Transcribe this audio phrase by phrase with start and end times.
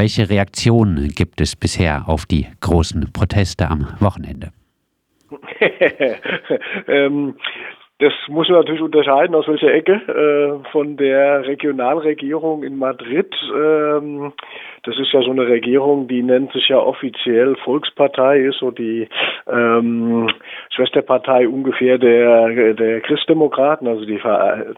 [0.00, 4.48] Welche Reaktionen gibt es bisher auf die großen Proteste am Wochenende?
[6.88, 7.34] ähm,
[7.98, 9.92] das muss man natürlich unterscheiden, aus welcher Ecke.
[9.92, 13.34] Äh, von der Regionalregierung in Madrid.
[13.54, 14.32] Ähm,
[14.84, 19.06] das ist ja so eine Regierung, die nennt sich ja offiziell Volkspartei, ist so die
[19.46, 20.30] ähm,
[20.70, 23.86] Schwesterpartei ungefähr der, der Christdemokraten.
[23.86, 24.18] Also die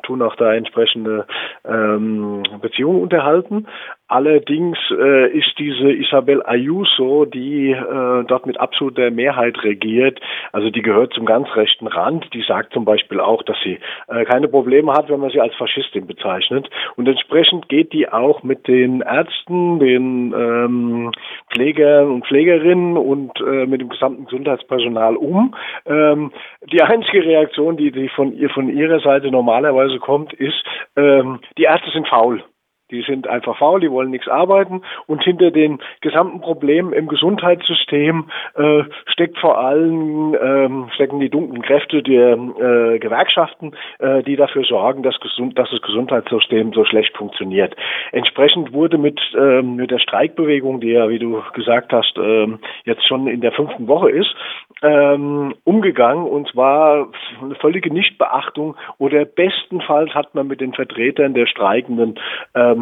[0.03, 1.25] tun auch da entsprechende
[1.65, 3.69] ähm, Beziehungen unterhalten.
[4.13, 10.21] Allerdings äh, ist diese Isabel Ayuso, die äh, dort mit absoluter Mehrheit regiert,
[10.53, 14.27] also die gehört zum ganz rechten Rand, die sagt zum Beispiel auch, dass sie äh,
[14.27, 16.69] keine Probleme hat, wenn man sie als Faschistin bezeichnet.
[16.97, 21.13] Und entsprechend geht die auch mit den Ärzten, den ähm,
[21.51, 25.55] Pflegern und Pflegerinnen und äh, mit dem gesamten Gesundheitspersonal um.
[25.87, 26.33] Ähm,
[26.71, 30.63] die einzige Reaktion, die, die von ihr von ihrer Seite normalerweise kommt, ist,
[30.97, 32.45] ähm, die Ärzte sind faul.
[32.93, 38.27] Die sind einfach faul, die wollen nichts arbeiten und hinter den gesamten Problemen im Gesundheitssystem
[38.55, 44.65] äh, steckt vor allem ähm, stecken die dunklen Kräfte der äh, Gewerkschaften, äh, die dafür
[44.65, 47.75] sorgen, dass, gesund, dass das Gesundheitssystem so schlecht funktioniert.
[48.13, 53.07] Entsprechend wurde mit ähm, mit der Streikbewegung, die ja, wie du gesagt hast, ähm, jetzt
[53.09, 54.35] schon in der fünften Woche ist,
[54.83, 57.09] ähm, umgegangen und zwar
[57.43, 62.19] eine völlige Nichtbeachtung oder bestenfalls hat man mit den Vertretern der Streikenden
[62.55, 62.82] ähm,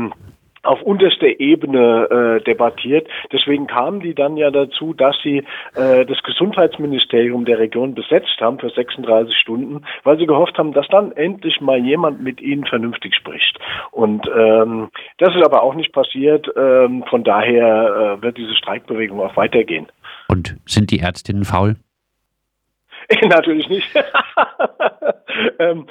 [0.62, 3.08] auf unterster Ebene äh, debattiert.
[3.32, 5.38] Deswegen kamen die dann ja dazu, dass sie
[5.74, 10.86] äh, das Gesundheitsministerium der Region besetzt haben für 36 Stunden, weil sie gehofft haben, dass
[10.88, 13.58] dann endlich mal jemand mit ihnen vernünftig spricht.
[13.90, 16.46] Und ähm, das ist aber auch nicht passiert.
[16.56, 19.86] Ähm, von daher äh, wird diese Streikbewegung auch weitergehen.
[20.28, 21.76] Und sind die Ärztinnen faul?
[23.28, 23.88] Natürlich nicht.
[25.58, 25.86] ähm,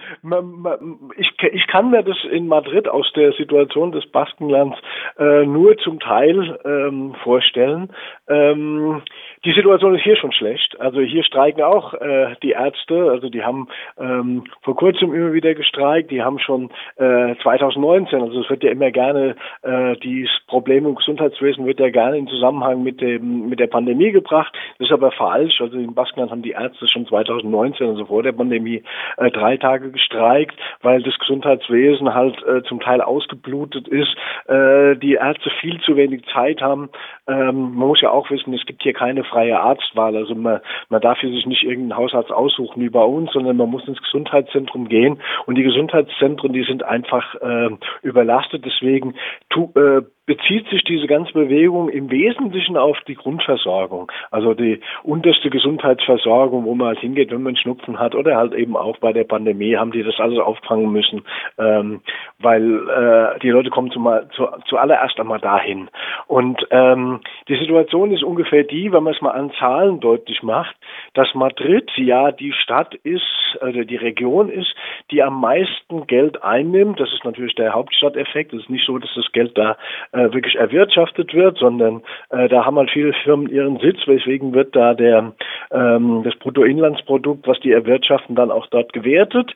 [1.17, 4.77] ich, ich, kann mir das in Madrid aus der Situation des Baskenlands
[5.17, 7.91] äh, nur zum Teil ähm, vorstellen.
[8.27, 9.01] Ähm,
[9.43, 10.79] die Situation ist hier schon schlecht.
[10.79, 13.09] Also hier streiken auch äh, die Ärzte.
[13.11, 13.67] Also die haben
[13.97, 16.11] ähm, vor kurzem immer wieder gestreikt.
[16.11, 20.95] Die haben schon äh, 2019, also es wird ja immer gerne, äh, dieses Problem im
[20.95, 24.53] Gesundheitswesen wird ja gerne in Zusammenhang mit dem mit der Pandemie gebracht.
[24.77, 25.59] Das ist aber falsch.
[25.59, 28.83] Also in Baskenland haben die Ärzte schon 2019, also vor der Pandemie,
[29.17, 34.15] äh, drei Tage gestreikt, weil das Gesundheitswesen halt äh, zum Teil ausgeblutet ist,
[34.47, 36.89] äh, die Ärzte viel zu wenig Zeit haben.
[37.27, 40.15] Ähm, man muss ja auch wissen, es gibt hier keine freie Arztwahl.
[40.15, 43.69] Also man, man darf hier sich nicht irgendeinen Hausarzt aussuchen wie bei uns, sondern man
[43.69, 45.21] muss ins Gesundheitszentrum gehen.
[45.45, 47.69] Und die Gesundheitszentren, die sind einfach äh,
[48.01, 48.65] überlastet.
[48.65, 49.15] Deswegen
[49.49, 55.49] tu, äh, bezieht sich diese ganze Bewegung im Wesentlichen auf die Grundversorgung, also die unterste
[55.49, 59.23] Gesundheitsversorgung, wo man halt hingeht, wenn man Schnupfen hat oder halt eben auch bei der
[59.23, 61.23] Pandemie haben die das alles auffangen müssen,
[61.57, 62.01] ähm,
[62.37, 65.89] weil äh, die Leute kommen zumal, zu, zuallererst einmal dahin.
[66.27, 70.75] Und ähm, die Situation ist ungefähr die, wenn man es mal an Zahlen deutlich macht,
[71.15, 74.73] dass Madrid ja die Stadt ist, oder die Region ist,
[75.11, 76.99] die am meisten Geld einnimmt.
[76.99, 78.53] Das ist natürlich der Hauptstadteffekt.
[78.53, 79.77] Es ist nicht so, dass das Geld da
[80.11, 84.53] äh, äh, wirklich erwirtschaftet wird, sondern äh, da haben halt viele Firmen ihren Sitz, weswegen
[84.53, 85.33] wird da der
[85.71, 89.53] ähm, das Bruttoinlandsprodukt, was die erwirtschaften, dann auch dort gewertet.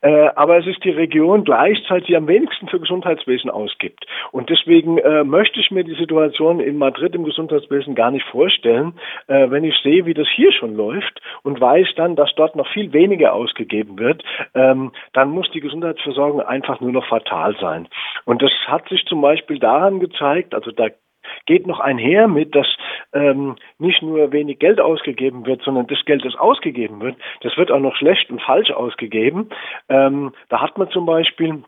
[0.00, 4.06] Äh, aber es ist die Region gleichzeitig, die am wenigsten für Gesundheitswesen ausgibt.
[4.32, 8.94] Und deswegen äh, möchte ich mir die Situation in Madrid im Gesundheitswesen gar nicht vorstellen,
[9.26, 12.68] äh, wenn ich sehe, wie das hier schon läuft und weiß dann, dass dort noch
[12.68, 14.22] viel weniger ausgegeben wird,
[14.54, 17.88] ähm, dann muss die Gesundheitsversorgung einfach nur noch fatal sein.
[18.24, 20.88] Und das hat sich zum Beispiel daran gezeigt, also da
[21.46, 22.66] geht noch einher mit, dass
[23.12, 27.70] ähm, nicht nur wenig Geld ausgegeben wird, sondern das Geld, das ausgegeben wird, das wird
[27.70, 29.48] auch noch schlecht und falsch ausgegeben.
[29.88, 31.62] Ähm, da hat man zum Beispiel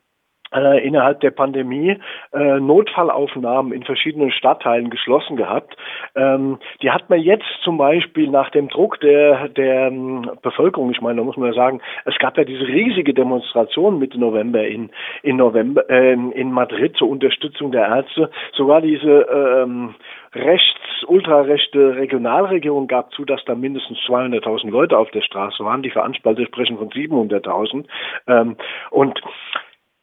[0.55, 1.99] äh, innerhalb der Pandemie
[2.33, 5.77] äh, Notfallaufnahmen in verschiedenen Stadtteilen geschlossen gehabt.
[6.15, 11.01] Ähm, die hat man jetzt zum Beispiel nach dem Druck der, der ähm, Bevölkerung, ich
[11.01, 14.91] meine, da muss man ja sagen, es gab ja diese riesige Demonstration Mitte November in,
[15.23, 18.31] in, November, äh, in Madrid zur Unterstützung der Ärzte.
[18.53, 19.95] Sogar diese ähm,
[20.35, 25.83] rechts, ultrarechte Regionalregierung gab zu, dass da mindestens 200.000 Leute auf der Straße waren.
[25.83, 27.85] Die Veranstalter sprechen von 700.000.
[28.27, 28.57] Ähm,
[28.91, 29.21] und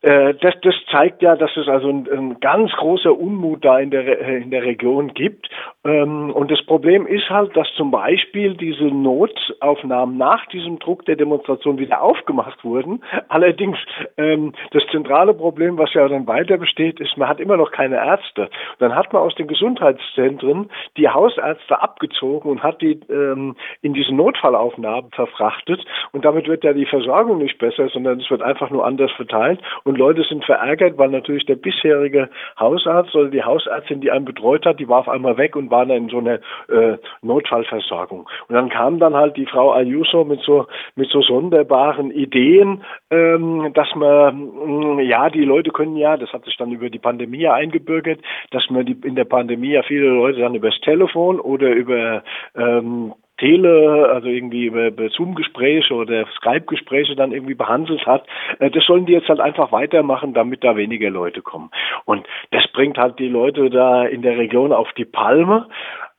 [0.05, 4.19] das, das zeigt ja, dass es also ein, ein, ganz großer Unmut da in der,
[4.19, 5.49] in der Region gibt.
[5.83, 11.15] Ähm, und das Problem ist halt, dass zum Beispiel diese Notaufnahmen nach diesem Druck der
[11.15, 13.03] Demonstration wieder aufgemacht wurden.
[13.29, 13.79] Allerdings
[14.17, 17.95] ähm, das zentrale Problem, was ja dann weiter besteht, ist, man hat immer noch keine
[17.95, 18.49] Ärzte.
[18.77, 24.13] dann hat man aus den Gesundheitszentren die Hausärzte abgezogen und hat die ähm, in diese
[24.13, 25.83] Notfallaufnahmen verfrachtet.
[26.11, 29.59] Und damit wird ja die Versorgung nicht besser, sondern es wird einfach nur anders verteilt.
[29.83, 34.25] Und und Leute sind verärgert, weil natürlich der bisherige Hausarzt oder die Hausärztin, die einen
[34.25, 38.27] betreut hat, die war auf einmal weg und war dann in so einer äh, Notfallversorgung.
[38.49, 43.71] Und dann kam dann halt die Frau Ayuso mit so mit so sonderbaren Ideen, ähm,
[43.73, 47.47] dass man mh, ja die Leute können ja, das hat sich dann über die Pandemie
[47.47, 48.19] eingebürgert,
[48.51, 52.21] dass man die in der Pandemie ja viele Leute dann übers Telefon oder über
[52.57, 58.25] ähm, Tele, also irgendwie über, Zoom-Gespräche oder Skype-Gespräche dann irgendwie behandelt hat,
[58.59, 61.69] äh, das sollen die jetzt halt einfach weitermachen, damit da weniger Leute kommen.
[62.05, 65.67] Und das bringt halt die Leute da in der Region auf die Palme.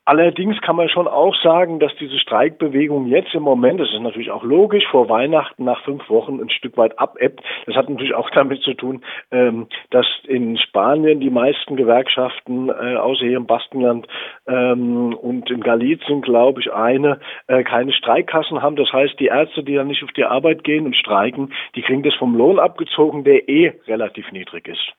[0.06, 4.31] Allerdings kann man schon auch sagen, dass diese Streikbewegung jetzt im Moment, das ist natürlich
[4.31, 7.43] auch logisch, vor Weihnachten nach fünf Wochen ein Stück weit abebbt.
[7.67, 12.94] Das hat natürlich auch damit zu tun, ähm, dass in Spanien die meisten Gewerkschaften, äh,
[12.94, 14.06] außer hier im Baskenland
[14.47, 17.19] ähm, und in Galizien, glaube ich, eine,
[17.49, 18.76] äh, keine Streikkassen haben.
[18.76, 22.05] Das heißt, die Ärzte, die dann nicht auf die Arbeit gehen und streiken, die kriegen
[22.05, 24.93] das vom Lohn abgezogen, der eh relativ niedrig ist.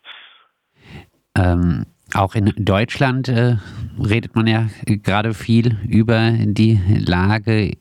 [1.37, 3.57] Ähm auch in Deutschland äh,
[4.03, 7.73] redet man ja gerade viel über die Lage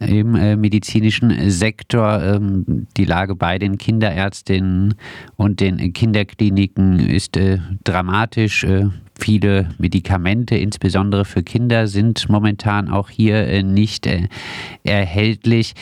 [0.00, 2.22] im äh, medizinischen Sektor.
[2.22, 4.94] Ähm, die Lage bei den Kinderärztinnen
[5.36, 8.64] und den Kinderkliniken ist äh, dramatisch.
[8.64, 8.86] Äh,
[9.18, 14.28] viele Medikamente, insbesondere für Kinder, sind momentan auch hier äh, nicht äh,
[14.82, 15.74] erhältlich.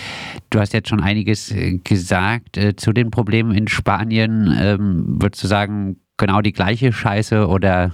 [0.50, 1.52] Du hast jetzt schon einiges
[1.82, 4.55] gesagt zu den Problemen in Spanien.
[4.58, 7.92] Ähm, würdest du sagen, genau die gleiche Scheiße oder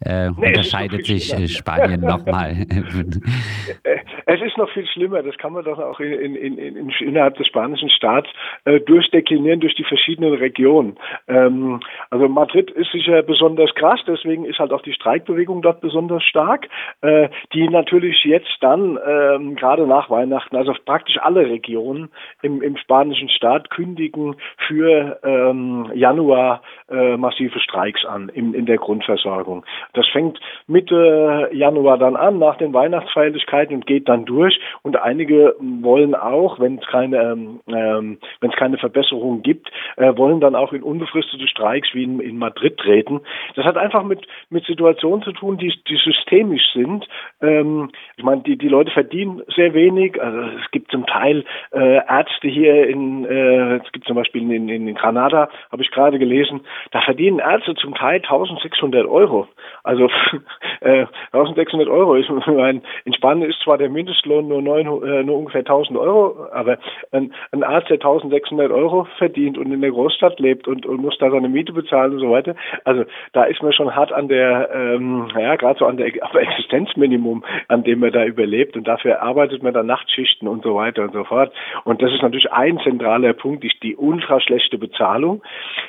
[0.00, 1.48] äh, nee, unterscheidet sich schlimmer.
[1.48, 2.66] Spanien nochmal?
[4.26, 5.22] es ist noch viel schlimmer.
[5.22, 8.28] Das kann man doch auch in, in, in, innerhalb des spanischen Staats
[8.64, 10.96] äh, durchdeklinieren durch die verschiedenen Regionen.
[11.28, 11.80] Ähm,
[12.10, 16.68] also Madrid ist sicher besonders krass, deswegen ist halt auch die Streikbewegung dort besonders stark,
[17.02, 22.10] äh, die natürlich jetzt dann ähm, gerade nach Weihnachten, also praktisch alle Regionen
[22.42, 24.36] im, im spanischen Staat kündigen
[24.66, 29.64] für ähm, Januar äh, massive Streiks an in, in der Grundversorgung.
[29.92, 34.60] Das fängt Mitte Januar dann an, nach den Weihnachtsfeierlichkeiten und geht dann durch.
[34.82, 40.16] Und einige wollen auch, wenn es keine, ähm, ähm wenn es keine Verbesserung gibt, äh,
[40.16, 43.20] wollen dann auch in unbefristete Streiks wie in, in Madrid treten.
[43.56, 47.06] Das hat einfach mit, mit Situationen zu tun, die, die systemisch sind.
[47.40, 50.20] Ähm, ich meine, die, die Leute verdienen sehr wenig.
[50.22, 54.68] Also es gibt zum Teil äh, Ärzte hier in, äh, es gibt zum Beispiel in,
[54.68, 56.60] in, in Granada, habe ich gerade gelesen,
[56.92, 59.48] da verdienen Ärzte zum Teil 1600 Euro.
[59.82, 60.08] Also
[60.80, 65.38] äh, 1600 Euro ist, mein, in Spanien ist zwar der Mindestlohn nur, 9, äh, nur
[65.38, 66.78] ungefähr 1000 Euro, aber
[67.12, 71.16] ein, ein, Arzt, der 1600 Euro verdient und in der Großstadt lebt und, und muss
[71.18, 72.54] da seine Miete bezahlen und so weiter,
[72.84, 76.36] also da ist man schon hart an der, ähm, ja, gerade so an der am
[76.36, 81.02] Existenzminimum, an dem man da überlebt und dafür arbeitet man dann Nachtschichten und so weiter
[81.02, 81.52] und so fort.
[81.84, 85.42] Und das ist natürlich ein zentraler Punkt, die, die ultra schlechte Bezahlung.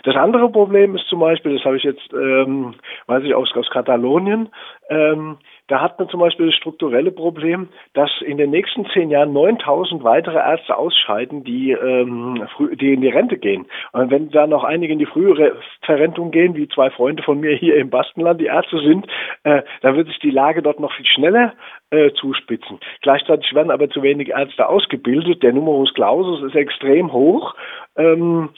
[0.03, 2.75] Das andere Problem ist zum Beispiel, das habe ich jetzt, ähm,
[3.07, 4.50] weiß ich aus, aus Katalonien,
[4.89, 9.33] ähm, da hat man zum Beispiel das strukturelle Problem, dass in den nächsten zehn Jahren
[9.33, 12.47] 9000 weitere Ärzte ausscheiden, die, ähm,
[12.79, 13.65] die in die Rente gehen.
[13.91, 17.56] Und wenn da noch einige in die frühere Verrentung gehen, wie zwei Freunde von mir
[17.56, 19.07] hier im Baskenland, die Ärzte sind,
[19.44, 21.53] äh, dann wird sich die Lage dort noch viel schneller
[21.89, 22.79] äh, zuspitzen.
[23.01, 25.41] Gleichzeitig werden aber zu wenig Ärzte ausgebildet.
[25.41, 27.56] Der Numerus Clausus ist extrem hoch.
[27.97, 28.50] Ähm,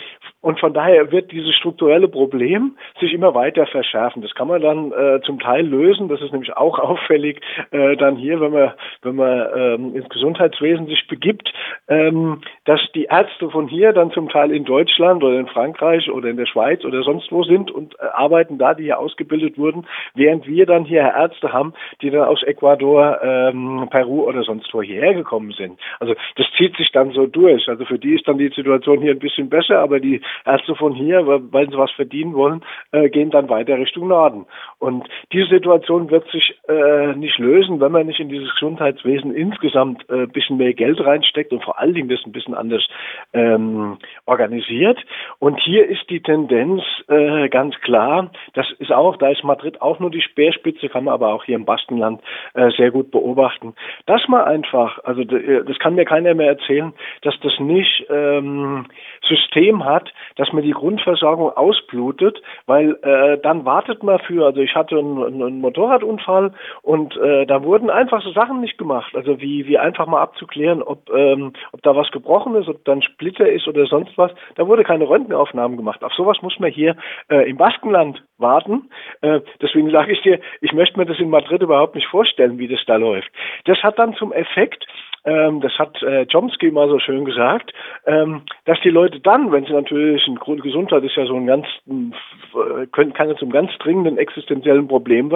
[0.41, 4.21] und von daher wird dieses strukturelle Problem sich immer weiter verschärfen.
[4.21, 6.07] Das kann man dann äh, zum Teil lösen.
[6.07, 7.41] Das ist nämlich auch auffällig
[7.71, 11.51] äh, dann hier, wenn man, wenn man ähm, ins Gesundheitswesen sich begibt,
[11.87, 16.29] ähm, dass die Ärzte von hier dann zum Teil in Deutschland oder in Frankreich oder
[16.29, 19.85] in der Schweiz oder sonst wo sind und äh, arbeiten da, die hier ausgebildet wurden,
[20.13, 24.81] während wir dann hier Ärzte haben, die dann aus Ecuador, ähm, Peru oder sonst wo
[24.81, 25.79] hierher gekommen sind.
[25.99, 27.67] Also das zieht sich dann so durch.
[27.67, 30.93] Also für die ist dann die Situation hier ein bisschen besser, aber die Ärzte von
[30.93, 34.45] hier, weil sie was verdienen wollen, äh, gehen dann weiter Richtung Norden.
[34.79, 40.07] Und diese Situation wird sich äh, nicht lösen, wenn man nicht in dieses Gesundheitswesen insgesamt
[40.09, 42.87] äh, ein bisschen mehr Geld reinsteckt und vor allen Dingen das ein bisschen anders
[43.33, 44.99] ähm, organisiert.
[45.39, 49.99] Und hier ist die Tendenz äh, ganz klar, das ist auch, da ist Madrid auch
[49.99, 52.21] nur die Speerspitze, kann man aber auch hier im Baskenland
[52.53, 53.73] äh, sehr gut beobachten,
[54.05, 58.85] dass man einfach, also äh, das kann mir keiner mehr erzählen, dass das nicht ähm,
[59.27, 64.75] System hat, dass man die Grundversorgung ausblutet, weil äh, dann wartet man für, also ich
[64.75, 69.67] hatte einen, einen Motorradunfall und äh, da wurden einfach so Sachen nicht gemacht, also wie,
[69.67, 73.49] wie einfach mal abzuklären, ob, ähm, ob da was gebrochen ist, ob da ein Splitter
[73.49, 76.03] ist oder sonst was, da wurde keine Röntgenaufnahmen gemacht.
[76.03, 76.95] Auf sowas muss man hier
[77.29, 78.89] äh, im Baskenland warten.
[79.21, 82.67] Äh, deswegen sage ich dir, ich möchte mir das in Madrid überhaupt nicht vorstellen, wie
[82.67, 83.29] das da läuft.
[83.65, 84.85] Das hat dann zum Effekt,
[85.27, 87.73] ähm, das hat äh, Chomsky mal so schön gesagt,
[88.05, 91.67] ähm, dass die Leute dann, wenn sie natürlich, ein Grundgesundheit ist ja so ein ganz,
[91.85, 95.29] äh, können, kann ja zum ganz dringenden existenziellen Problem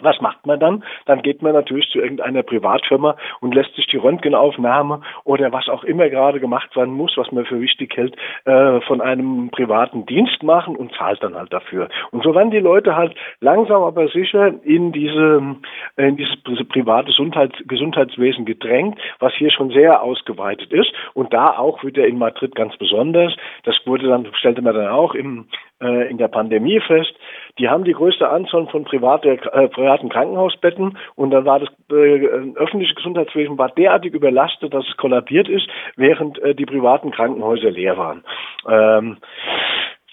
[0.00, 0.84] was macht man dann?
[1.06, 5.84] Dann geht man natürlich zu irgendeiner Privatfirma und lässt sich die Röntgenaufnahme oder was auch
[5.84, 10.42] immer gerade gemacht werden muss, was man für wichtig hält, äh, von einem privaten Dienst
[10.42, 11.88] machen und zahlt dann halt dafür.
[12.10, 15.56] Und so werden die Leute halt langsam aber sicher in diese
[15.96, 16.36] in dieses
[16.68, 22.18] private Gesundheits Gesundheitswesen gedrängt, was hier schon sehr ausgeweitet ist und da auch wieder in
[22.18, 23.34] Madrid ganz besonders.
[23.64, 25.46] Das wurde dann stellte man dann auch im
[25.82, 27.12] äh, in der Pandemie fest.
[27.58, 32.26] Die haben die größte Anzahl von private, äh, privaten Krankenhausbetten und dann war das äh,
[32.54, 37.98] öffentliche Gesundheitswesen war derartig überlastet, dass es kollabiert ist, während äh, die privaten Krankenhäuser leer
[37.98, 38.24] waren.
[38.68, 39.18] Ähm,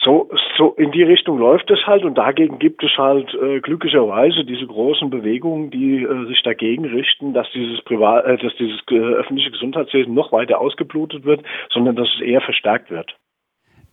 [0.01, 4.45] so, so in die Richtung läuft es halt und dagegen gibt es halt äh, glücklicherweise
[4.45, 8.95] diese großen Bewegungen, die äh, sich dagegen richten, dass dieses Privat, äh, dass dieses äh,
[8.95, 13.13] öffentliche Gesundheitswesen noch weiter ausgeblutet wird, sondern dass es eher verstärkt wird.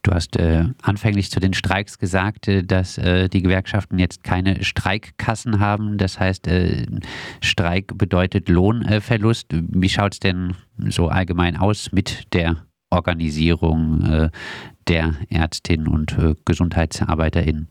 [0.07, 4.63] Du hast äh, anfänglich zu den Streiks gesagt, äh, dass äh, die Gewerkschaften jetzt keine
[4.63, 5.99] Streikkassen haben.
[5.99, 6.87] Das heißt, äh,
[7.41, 9.49] Streik bedeutet Lohnverlust.
[9.51, 14.31] Wie schaut es denn so allgemein aus mit der Organisierung äh,
[14.87, 17.69] der Ärztinnen und GesundheitsarbeiterInnen?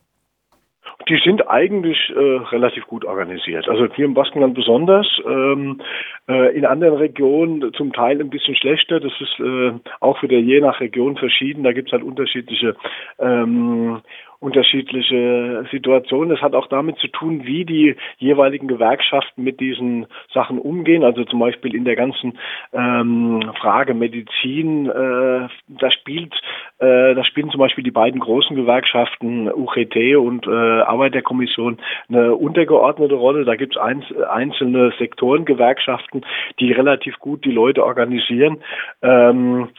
[1.08, 3.68] Die sind eigentlich äh, relativ gut organisiert.
[3.70, 5.82] Also hier im Baskenland besonders, ähm,
[6.28, 9.00] äh, in anderen Regionen zum Teil ein bisschen schlechter.
[9.00, 11.64] Das ist äh, auch wieder je nach Region verschieden.
[11.64, 12.76] Da gibt es halt unterschiedliche
[13.20, 14.02] ähm,
[14.46, 16.36] unterschiedliche Situationen.
[16.36, 21.04] Es hat auch damit zu tun, wie die jeweiligen Gewerkschaften mit diesen Sachen umgehen.
[21.04, 22.38] Also zum Beispiel in der ganzen
[22.72, 26.34] ähm, Frage Medizin, äh, da spielt,
[26.78, 33.16] äh, da spielen zum Beispiel die beiden großen Gewerkschaften UGT und äh, Arbeiterkommission eine untergeordnete
[33.16, 33.46] Rolle.
[33.46, 36.24] Da gibt es einz einzelne Sektorengewerkschaften,
[36.60, 38.58] die relativ gut die Leute organisieren.
[39.02, 39.70] Ähm,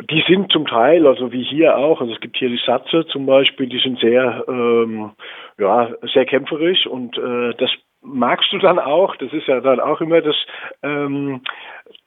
[0.00, 3.26] die sind zum Teil, also wie hier auch, also es gibt hier die Satze zum
[3.26, 5.12] Beispiel, die sind sehr, ähm,
[5.58, 7.70] ja, sehr kämpferisch und äh, das
[8.02, 10.36] magst du dann auch, das ist ja dann auch immer das,
[10.82, 11.40] ähm,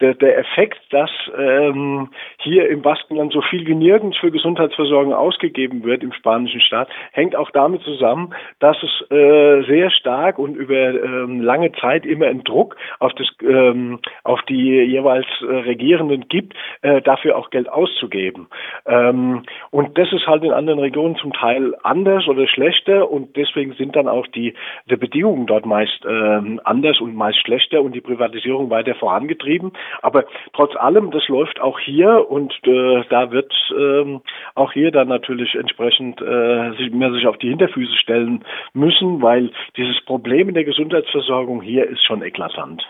[0.02, 5.84] der, der Effekt, dass ähm, hier im Baskenland so viel wie nirgends für Gesundheitsversorgung ausgegeben
[5.84, 10.76] wird im spanischen Staat, hängt auch damit zusammen, dass es äh, sehr stark und über
[10.76, 16.54] ähm, lange Zeit immer einen Druck auf, das, ähm, auf die jeweils äh, Regierenden gibt,
[16.82, 18.48] äh, dafür auch Geld auszugeben.
[18.86, 23.74] Ähm, und das ist halt in anderen Regionen zum Teil anders oder schlechter und deswegen
[23.74, 24.54] sind dann auch die,
[24.90, 29.72] die Bedingungen dort meist ähm, anders und meist schlechter und die Privatisierung weiter vorangetrieben.
[30.02, 34.22] Aber trotz allem, das läuft auch hier und äh, da wird ähm,
[34.56, 39.52] auch hier dann natürlich entsprechend äh, sich, mehr sich auf die Hinterfüße stellen müssen, weil
[39.78, 42.84] dieses Problem in der Gesundheitsversorgung hier ist schon eklatant.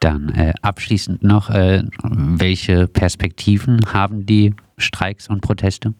[0.00, 5.94] Dann äh, abschließend noch, äh, welche Perspektiven haben die Streiks und Proteste?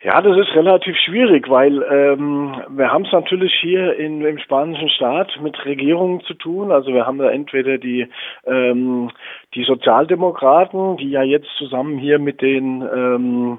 [0.00, 4.88] Ja, das ist relativ schwierig, weil ähm, wir haben es natürlich hier in, im spanischen
[4.90, 6.70] Staat mit Regierungen zu tun.
[6.70, 8.06] Also wir haben da entweder die,
[8.46, 9.10] ähm,
[9.54, 13.58] die Sozialdemokraten, die ja jetzt zusammen hier mit den ähm,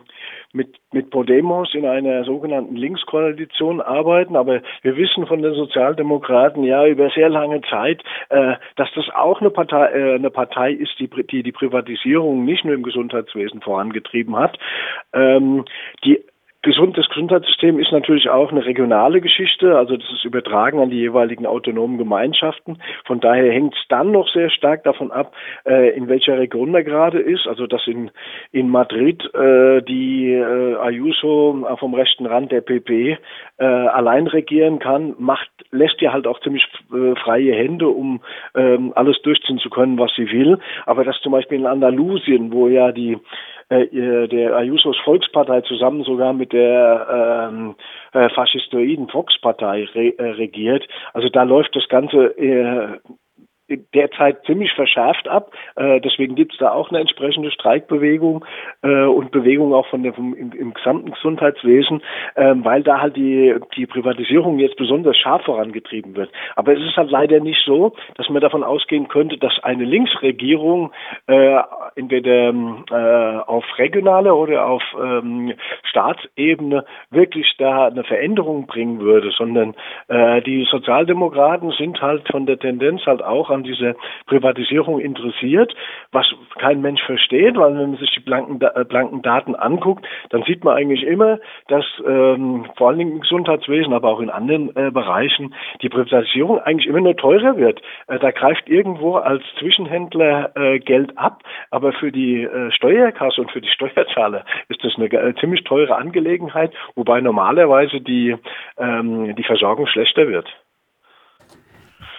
[0.51, 4.35] mit, mit Podemos in einer sogenannten Linkskoalition arbeiten.
[4.35, 9.41] Aber wir wissen von den Sozialdemokraten ja über sehr lange Zeit, äh, dass das auch
[9.41, 14.35] eine Partei, äh, eine Partei ist, die, die die Privatisierung nicht nur im Gesundheitswesen vorangetrieben
[14.35, 14.57] hat.
[15.13, 15.65] Ähm,
[16.03, 16.19] die
[16.61, 20.97] Gesund, das Gesundheitssystem ist natürlich auch eine regionale Geschichte, also das ist übertragen an die
[20.97, 22.81] jeweiligen autonomen Gemeinschaften.
[23.05, 25.33] Von daher hängt es dann noch sehr stark davon ab,
[25.65, 27.47] äh, in welcher Region man gerade ist.
[27.47, 28.11] Also dass in,
[28.51, 33.17] in Madrid äh, die äh, Ayuso vom rechten Rand der PP
[33.57, 38.19] äh, allein regieren kann, macht, lässt ihr halt auch ziemlich äh, freie Hände, um
[38.53, 40.59] ähm, alles durchziehen zu können, was sie will.
[40.85, 43.17] Aber dass zum Beispiel in Andalusien, wo ja die
[43.69, 47.75] äh, der Ayusos Volkspartei zusammen sogar mit der ähm,
[48.13, 50.87] äh, faschistoiden Volkspartei re äh, regiert.
[51.13, 52.97] Also da läuft das Ganze äh,
[53.93, 55.51] derzeit ziemlich verschärft ab.
[55.75, 58.45] Äh, deswegen gibt es da auch eine entsprechende Streikbewegung
[58.81, 62.01] äh, und Bewegung auch von der, vom, im, im gesamten Gesundheitswesen,
[62.35, 66.31] äh, weil da halt die, die Privatisierung jetzt besonders scharf vorangetrieben wird.
[66.55, 70.91] Aber es ist halt leider nicht so, dass man davon ausgehen könnte, dass eine Linksregierung
[71.27, 71.59] äh,
[71.95, 79.75] entweder äh, auf regionaler oder auf ähm, Staatsebene wirklich da eine Veränderung bringen würde, sondern
[80.07, 85.75] äh, die Sozialdemokraten sind halt von der Tendenz halt auch an an dieser Privatisierung interessiert,
[86.11, 86.25] was
[86.57, 90.63] kein Mensch versteht, weil wenn man sich die blanken, äh, blanken Daten anguckt, dann sieht
[90.63, 94.91] man eigentlich immer, dass ähm, vor allen Dingen im Gesundheitswesen, aber auch in anderen äh,
[94.91, 97.81] Bereichen die Privatisierung eigentlich immer nur teurer wird.
[98.07, 103.51] Äh, da greift irgendwo als Zwischenhändler äh, Geld ab, aber für die äh, Steuerkasse und
[103.51, 108.35] für die Steuerzahler ist das eine äh, ziemlich teure Angelegenheit, wobei normalerweise die,
[108.77, 110.47] ähm, die Versorgung schlechter wird.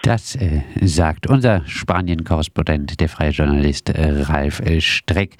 [0.01, 5.37] Das äh, sagt unser Spanien-Korrespondent, der freie Journalist äh, Ralf äh, Streck.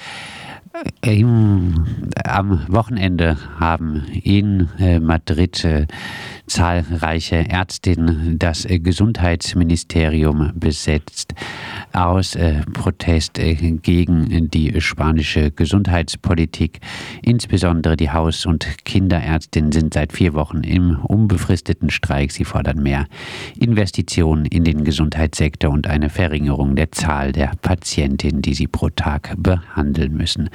[1.01, 5.87] Im, am Wochenende haben in äh, Madrid äh,
[6.51, 11.33] zahlreiche Ärztinnen das äh, Gesundheitsministerium besetzt
[11.93, 16.81] aus äh, Protest äh, gegen die spanische Gesundheitspolitik.
[17.21, 22.33] Insbesondere die Haus- und Kinderärztinnen sind seit vier Wochen im unbefristeten Streik.
[22.33, 23.07] Sie fordern mehr
[23.57, 29.35] Investitionen in den Gesundheitssektor und eine Verringerung der Zahl der Patientinnen, die sie pro Tag
[29.37, 30.49] behandeln müssen.